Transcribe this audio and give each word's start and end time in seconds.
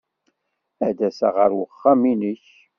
Ad 0.87 0.93
d-aseɣ 0.97 1.33
ɣer 1.37 1.51
wexxam-nnek. 1.57 2.43